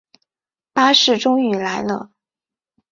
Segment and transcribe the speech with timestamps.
[0.73, 2.09] 巴士终于来了